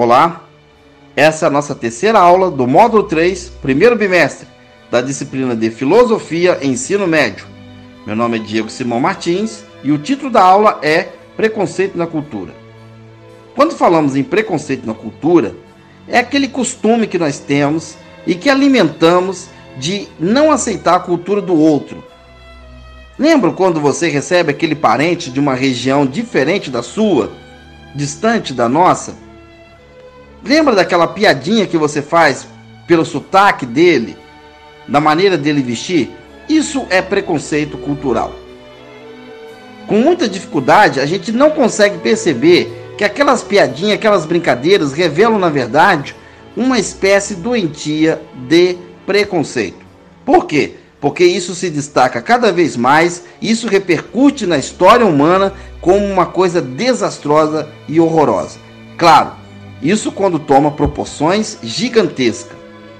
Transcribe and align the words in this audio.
Olá, 0.00 0.44
essa 1.16 1.44
é 1.44 1.48
a 1.48 1.50
nossa 1.50 1.74
terceira 1.74 2.20
aula 2.20 2.52
do 2.52 2.68
módulo 2.68 3.02
3, 3.02 3.48
primeiro 3.60 3.96
bimestre, 3.96 4.46
da 4.88 5.00
disciplina 5.00 5.56
de 5.56 5.72
Filosofia 5.72 6.56
Ensino 6.62 7.04
Médio. 7.04 7.44
Meu 8.06 8.14
nome 8.14 8.36
é 8.36 8.40
Diego 8.40 8.70
Simão 8.70 9.00
Martins 9.00 9.64
e 9.82 9.90
o 9.90 9.98
título 9.98 10.30
da 10.30 10.40
aula 10.40 10.78
é 10.82 11.08
Preconceito 11.36 11.98
na 11.98 12.06
Cultura. 12.06 12.54
Quando 13.56 13.74
falamos 13.74 14.14
em 14.14 14.22
preconceito 14.22 14.86
na 14.86 14.94
cultura, 14.94 15.56
é 16.06 16.20
aquele 16.20 16.46
costume 16.46 17.08
que 17.08 17.18
nós 17.18 17.40
temos 17.40 17.96
e 18.24 18.36
que 18.36 18.48
alimentamos 18.48 19.48
de 19.78 20.06
não 20.16 20.52
aceitar 20.52 20.94
a 20.94 21.00
cultura 21.00 21.42
do 21.42 21.58
outro. 21.58 22.04
Lembra 23.18 23.50
quando 23.50 23.80
você 23.80 24.08
recebe 24.08 24.52
aquele 24.52 24.76
parente 24.76 25.28
de 25.28 25.40
uma 25.40 25.56
região 25.56 26.06
diferente 26.06 26.70
da 26.70 26.84
sua, 26.84 27.32
distante 27.96 28.54
da 28.54 28.68
nossa? 28.68 29.26
Lembra 30.44 30.74
daquela 30.74 31.06
piadinha 31.06 31.66
que 31.66 31.76
você 31.76 32.00
faz 32.00 32.46
pelo 32.86 33.04
sotaque 33.04 33.66
dele, 33.66 34.16
da 34.86 35.00
maneira 35.00 35.36
dele 35.36 35.62
vestir? 35.62 36.10
Isso 36.48 36.86
é 36.88 37.02
preconceito 37.02 37.76
cultural. 37.76 38.32
Com 39.86 39.98
muita 40.00 40.28
dificuldade, 40.28 41.00
a 41.00 41.06
gente 41.06 41.32
não 41.32 41.50
consegue 41.50 41.98
perceber 41.98 42.94
que 42.96 43.04
aquelas 43.04 43.42
piadinhas, 43.42 43.94
aquelas 43.94 44.26
brincadeiras 44.26 44.92
revelam, 44.92 45.38
na 45.38 45.48
verdade, 45.48 46.14
uma 46.56 46.78
espécie 46.78 47.36
doentia 47.36 48.20
de 48.48 48.76
preconceito. 49.06 49.86
Por 50.24 50.46
quê? 50.46 50.74
Porque 51.00 51.24
isso 51.24 51.54
se 51.54 51.70
destaca 51.70 52.20
cada 52.20 52.50
vez 52.50 52.76
mais, 52.76 53.24
isso 53.40 53.68
repercute 53.68 54.46
na 54.46 54.58
história 54.58 55.06
humana 55.06 55.54
como 55.80 56.04
uma 56.04 56.26
coisa 56.26 56.60
desastrosa 56.60 57.68
e 57.86 58.00
horrorosa. 58.00 58.58
Claro, 58.96 59.32
isso 59.82 60.10
quando 60.10 60.38
toma 60.38 60.70
proporções 60.70 61.58
gigantescas. 61.62 62.56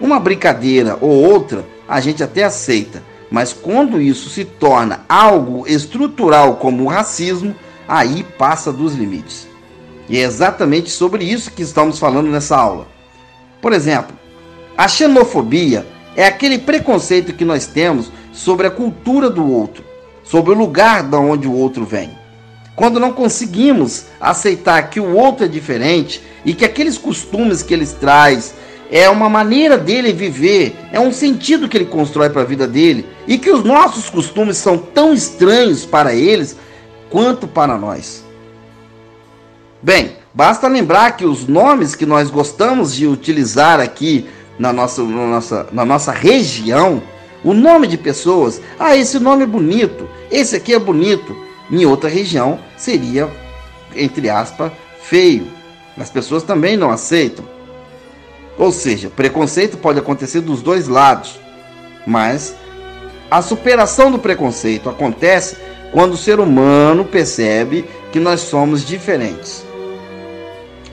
Uma 0.00 0.20
brincadeira 0.20 0.96
ou 1.00 1.10
outra 1.10 1.64
a 1.88 2.00
gente 2.00 2.22
até 2.22 2.44
aceita, 2.44 3.02
mas 3.30 3.52
quando 3.52 4.00
isso 4.00 4.30
se 4.30 4.44
torna 4.44 5.04
algo 5.08 5.66
estrutural 5.66 6.56
como 6.56 6.84
o 6.84 6.88
racismo, 6.88 7.54
aí 7.86 8.24
passa 8.38 8.72
dos 8.72 8.94
limites. 8.94 9.48
E 10.08 10.18
é 10.18 10.22
exatamente 10.22 10.90
sobre 10.90 11.24
isso 11.24 11.50
que 11.50 11.62
estamos 11.62 11.98
falando 11.98 12.30
nessa 12.30 12.56
aula. 12.56 12.86
Por 13.60 13.72
exemplo, 13.72 14.16
a 14.76 14.88
xenofobia 14.88 15.86
é 16.16 16.24
aquele 16.24 16.58
preconceito 16.58 17.32
que 17.32 17.44
nós 17.44 17.66
temos 17.66 18.10
sobre 18.32 18.66
a 18.66 18.70
cultura 18.70 19.28
do 19.28 19.46
outro, 19.48 19.84
sobre 20.24 20.52
o 20.52 20.56
lugar 20.56 21.02
de 21.02 21.16
onde 21.16 21.46
o 21.46 21.52
outro 21.52 21.84
vem. 21.84 22.19
Quando 22.80 22.98
não 22.98 23.12
conseguimos 23.12 24.06
aceitar 24.18 24.88
que 24.88 24.98
o 24.98 25.14
outro 25.14 25.44
é 25.44 25.48
diferente 25.48 26.22
e 26.46 26.54
que 26.54 26.64
aqueles 26.64 26.96
costumes 26.96 27.62
que 27.62 27.74
ele 27.74 27.86
traz 27.86 28.54
é 28.90 29.06
uma 29.10 29.28
maneira 29.28 29.76
dele 29.76 30.14
viver, 30.14 30.74
é 30.90 30.98
um 30.98 31.12
sentido 31.12 31.68
que 31.68 31.76
ele 31.76 31.84
constrói 31.84 32.30
para 32.30 32.40
a 32.40 32.46
vida 32.46 32.66
dele 32.66 33.04
e 33.28 33.36
que 33.36 33.50
os 33.50 33.62
nossos 33.62 34.08
costumes 34.08 34.56
são 34.56 34.78
tão 34.78 35.12
estranhos 35.12 35.84
para 35.84 36.14
eles 36.14 36.56
quanto 37.10 37.46
para 37.46 37.76
nós. 37.76 38.24
Bem, 39.82 40.16
basta 40.32 40.66
lembrar 40.66 41.18
que 41.18 41.26
os 41.26 41.46
nomes 41.46 41.94
que 41.94 42.06
nós 42.06 42.30
gostamos 42.30 42.94
de 42.94 43.06
utilizar 43.06 43.78
aqui 43.78 44.26
na 44.58 44.72
nossa, 44.72 45.02
na 45.02 45.26
nossa, 45.26 45.66
na 45.70 45.84
nossa 45.84 46.12
região, 46.12 47.02
o 47.44 47.52
nome 47.52 47.86
de 47.86 47.98
pessoas, 47.98 48.58
ah, 48.78 48.96
esse 48.96 49.18
nome 49.18 49.42
é 49.42 49.46
bonito, 49.46 50.08
esse 50.30 50.56
aqui 50.56 50.72
é 50.72 50.78
bonito 50.78 51.49
em 51.70 51.84
outra 51.86 52.08
região 52.08 52.58
seria, 52.76 53.28
entre 53.94 54.28
aspas, 54.28 54.72
feio. 55.02 55.46
As 55.98 56.10
pessoas 56.10 56.42
também 56.42 56.76
não 56.76 56.90
aceitam. 56.90 57.44
Ou 58.58 58.72
seja, 58.72 59.08
preconceito 59.08 59.76
pode 59.76 59.98
acontecer 59.98 60.40
dos 60.40 60.62
dois 60.62 60.88
lados, 60.88 61.38
mas 62.06 62.54
a 63.30 63.40
superação 63.40 64.10
do 64.10 64.18
preconceito 64.18 64.88
acontece 64.88 65.56
quando 65.92 66.12
o 66.12 66.16
ser 66.16 66.40
humano 66.40 67.04
percebe 67.04 67.84
que 68.12 68.20
nós 68.20 68.40
somos 68.40 68.84
diferentes. 68.84 69.64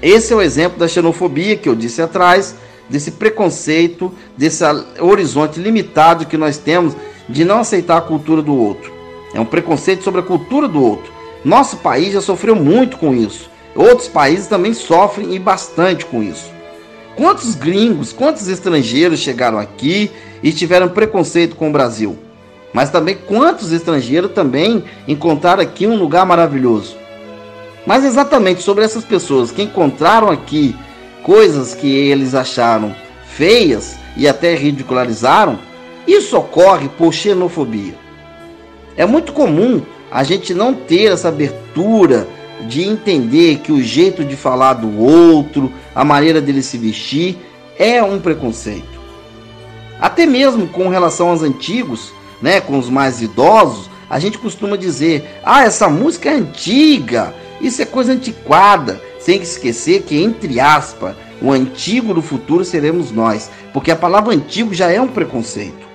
Esse 0.00 0.32
é 0.32 0.36
o 0.36 0.42
exemplo 0.42 0.78
da 0.78 0.88
xenofobia 0.88 1.56
que 1.56 1.68
eu 1.68 1.74
disse 1.76 2.02
atrás, 2.02 2.56
desse 2.88 3.12
preconceito, 3.12 4.12
desse 4.36 4.64
horizonte 4.98 5.60
limitado 5.60 6.26
que 6.26 6.36
nós 6.36 6.58
temos 6.58 6.96
de 7.28 7.44
não 7.44 7.60
aceitar 7.60 7.98
a 7.98 8.02
cultura 8.02 8.42
do 8.42 8.56
outro. 8.56 8.92
É 9.34 9.40
um 9.40 9.44
preconceito 9.44 10.04
sobre 10.04 10.20
a 10.20 10.24
cultura 10.24 10.68
do 10.68 10.82
outro. 10.82 11.12
Nosso 11.44 11.78
país 11.78 12.12
já 12.12 12.20
sofreu 12.20 12.54
muito 12.54 12.96
com 12.96 13.14
isso. 13.14 13.50
Outros 13.74 14.08
países 14.08 14.46
também 14.46 14.74
sofrem 14.74 15.34
e 15.34 15.38
bastante 15.38 16.04
com 16.04 16.22
isso. 16.22 16.50
Quantos 17.16 17.54
gringos, 17.54 18.12
quantos 18.12 18.48
estrangeiros 18.48 19.20
chegaram 19.20 19.58
aqui 19.58 20.10
e 20.42 20.52
tiveram 20.52 20.88
preconceito 20.88 21.56
com 21.56 21.68
o 21.68 21.72
Brasil? 21.72 22.16
Mas 22.72 22.90
também 22.90 23.16
quantos 23.16 23.72
estrangeiros 23.72 24.32
também 24.32 24.84
encontraram 25.06 25.62
aqui 25.62 25.86
um 25.86 25.96
lugar 25.96 26.24
maravilhoso? 26.24 26.96
Mas 27.86 28.04
exatamente 28.04 28.62
sobre 28.62 28.84
essas 28.84 29.04
pessoas 29.04 29.50
que 29.50 29.62
encontraram 29.62 30.30
aqui 30.30 30.74
coisas 31.22 31.74
que 31.74 31.88
eles 31.94 32.34
acharam 32.34 32.94
feias 33.26 33.96
e 34.16 34.28
até 34.28 34.54
ridicularizaram, 34.54 35.58
isso 36.06 36.36
ocorre 36.36 36.88
por 36.88 37.12
xenofobia. 37.12 37.94
É 39.02 39.04
muito 39.04 39.32
comum 39.32 39.82
a 40.12 40.22
gente 40.22 40.54
não 40.54 40.72
ter 40.72 41.10
essa 41.10 41.26
abertura 41.26 42.28
de 42.68 42.82
entender 42.82 43.56
que 43.58 43.72
o 43.72 43.82
jeito 43.82 44.24
de 44.24 44.36
falar 44.36 44.74
do 44.74 44.96
outro, 44.96 45.72
a 45.92 46.04
maneira 46.04 46.40
dele 46.40 46.62
se 46.62 46.78
vestir, 46.78 47.36
é 47.76 48.00
um 48.00 48.20
preconceito. 48.20 49.00
Até 50.00 50.24
mesmo 50.24 50.68
com 50.68 50.88
relação 50.88 51.30
aos 51.30 51.42
antigos, 51.42 52.12
né, 52.40 52.60
com 52.60 52.78
os 52.78 52.88
mais 52.88 53.20
idosos, 53.20 53.90
a 54.08 54.20
gente 54.20 54.38
costuma 54.38 54.76
dizer: 54.76 55.40
ah, 55.42 55.64
essa 55.64 55.88
música 55.88 56.30
é 56.30 56.34
antiga, 56.34 57.34
isso 57.60 57.82
é 57.82 57.84
coisa 57.84 58.12
antiquada. 58.12 59.02
Sem 59.18 59.42
esquecer 59.42 60.02
que, 60.02 60.16
entre 60.22 60.60
aspas, 60.60 61.16
o 61.40 61.50
antigo 61.50 62.14
do 62.14 62.22
futuro 62.22 62.64
seremos 62.64 63.10
nós, 63.10 63.50
porque 63.72 63.90
a 63.90 63.96
palavra 63.96 64.32
antigo 64.32 64.72
já 64.72 64.92
é 64.92 65.00
um 65.00 65.08
preconceito. 65.08 65.91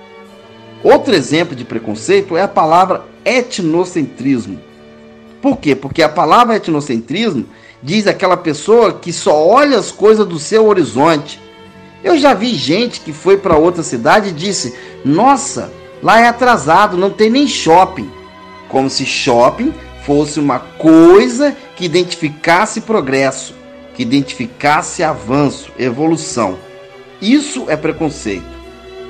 Outro 0.82 1.14
exemplo 1.14 1.56
de 1.56 1.64
preconceito 1.64 2.36
é 2.36 2.42
a 2.42 2.48
palavra 2.48 3.04
etnocentrismo. 3.24 4.60
Por 5.42 5.56
quê? 5.56 5.74
Porque 5.74 6.02
a 6.02 6.08
palavra 6.08 6.56
etnocentrismo 6.56 7.46
diz 7.82 8.06
aquela 8.06 8.36
pessoa 8.36 8.92
que 8.92 9.12
só 9.12 9.46
olha 9.46 9.78
as 9.78 9.90
coisas 9.90 10.26
do 10.26 10.38
seu 10.38 10.66
horizonte. 10.66 11.40
Eu 12.02 12.16
já 12.16 12.32
vi 12.32 12.54
gente 12.54 13.00
que 13.00 13.12
foi 13.12 13.36
para 13.36 13.56
outra 13.56 13.82
cidade 13.82 14.28
e 14.28 14.32
disse: 14.32 14.74
Nossa, 15.04 15.70
lá 16.02 16.20
é 16.20 16.28
atrasado, 16.28 16.96
não 16.96 17.10
tem 17.10 17.28
nem 17.28 17.46
shopping. 17.46 18.10
Como 18.68 18.88
se 18.88 19.04
shopping 19.04 19.72
fosse 20.04 20.38
uma 20.38 20.58
coisa 20.58 21.56
que 21.76 21.84
identificasse 21.84 22.80
progresso, 22.82 23.54
que 23.94 24.02
identificasse 24.02 25.02
avanço, 25.02 25.72
evolução. 25.78 26.56
Isso 27.20 27.64
é 27.68 27.76
preconceito. 27.76 28.46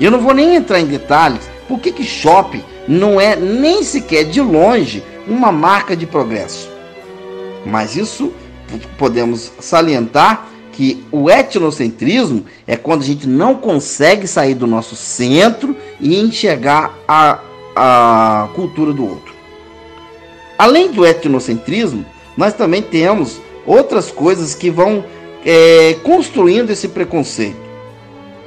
Eu 0.00 0.10
não 0.10 0.20
vou 0.20 0.32
nem 0.32 0.54
entrar 0.54 0.80
em 0.80 0.86
detalhes 0.86 1.48
por 1.68 1.78
que, 1.78 1.92
que 1.92 2.02
shopping 2.02 2.64
não 2.88 3.20
é 3.20 3.36
nem 3.36 3.82
sequer 3.82 4.24
de 4.24 4.40
longe 4.40 5.04
uma 5.26 5.52
marca 5.52 5.94
de 5.94 6.06
progresso? 6.06 6.68
Mas 7.64 7.94
isso 7.94 8.32
podemos 8.96 9.52
salientar 9.60 10.48
que 10.72 11.04
o 11.10 11.28
etnocentrismo 11.28 12.44
é 12.66 12.76
quando 12.76 13.02
a 13.02 13.04
gente 13.04 13.26
não 13.26 13.56
consegue 13.56 14.26
sair 14.26 14.54
do 14.54 14.66
nosso 14.66 14.94
centro 14.96 15.76
e 16.00 16.18
enxergar 16.18 16.94
a, 17.06 17.40
a 17.74 18.48
cultura 18.54 18.92
do 18.92 19.06
outro. 19.06 19.34
Além 20.56 20.90
do 20.90 21.04
etnocentrismo, 21.04 22.06
nós 22.36 22.54
também 22.54 22.80
temos 22.80 23.40
outras 23.66 24.10
coisas 24.10 24.54
que 24.54 24.70
vão 24.70 25.04
é, 25.44 25.96
construindo 26.02 26.70
esse 26.70 26.88
preconceito, 26.88 27.56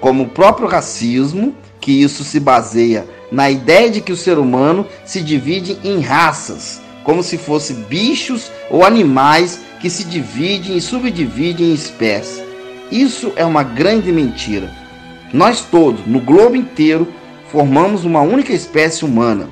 como 0.02 0.24
o 0.24 0.30
próprio 0.30 0.68
racismo 0.68 1.56
que 1.80 1.92
isso 2.02 2.24
se 2.24 2.40
baseia 2.40 3.08
na 3.32 3.50
ideia 3.50 3.90
de 3.90 4.02
que 4.02 4.12
o 4.12 4.18
ser 4.18 4.38
humano 4.38 4.86
se 5.06 5.22
divide 5.22 5.78
em 5.84 6.02
raças, 6.02 6.82
como 7.04 7.24
se 7.24 7.38
fossem 7.38 7.78
bichos 7.84 8.52
ou 8.70 8.84
animais 8.84 9.62
que 9.80 9.90
se 9.90 10.04
dividem 10.04 10.76
e 10.76 10.82
subdividem 10.82 11.72
em 11.72 11.74
espécies. 11.74 12.44
Isso 12.92 13.32
é 13.36 13.46
uma 13.46 13.64
grande 13.64 14.12
mentira. 14.12 14.70
Nós 15.34 15.62
todos, 15.62 16.06
no 16.06 16.20
globo 16.20 16.58
inteiro, 16.58 17.08
formamos 17.50 18.04
uma 18.04 18.22
única 18.22 18.52
espécie 18.52 19.06
humana. 19.06 19.48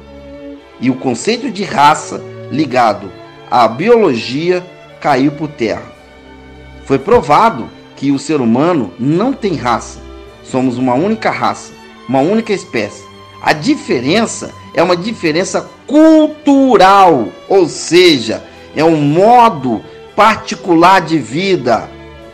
E 0.82 0.90
o 0.90 0.96
conceito 0.96 1.50
de 1.50 1.64
raça 1.64 2.22
ligado 2.52 3.10
à 3.50 3.68
biologia 3.68 4.66
caiu 5.00 5.32
por 5.32 5.48
terra. 5.48 5.90
Foi 6.86 7.00
provado 7.00 7.70
que 7.96 8.12
o 8.12 8.20
ser 8.20 8.42
humano 8.42 8.94
não 9.00 9.32
tem 9.32 9.56
raça. 9.56 10.09
Somos 10.50 10.78
uma 10.78 10.94
única 10.94 11.30
raça 11.30 11.80
uma 12.10 12.22
única 12.22 12.52
espécie. 12.52 13.04
A 13.40 13.54
diferença 13.54 14.52
é 14.74 14.82
uma 14.82 14.98
diferença 14.98 15.70
cultural, 15.86 17.28
ou 17.48 17.70
seja, 17.70 18.44
é 18.76 18.84
um 18.84 19.00
modo 19.00 19.82
particular 20.16 21.02
de 21.02 21.20
vida. 21.20 21.88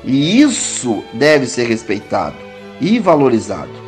E 0.05 0.39
isso 0.39 1.03
deve 1.13 1.45
ser 1.45 1.67
respeitado 1.67 2.37
e 2.79 2.99
valorizado. 2.99 3.84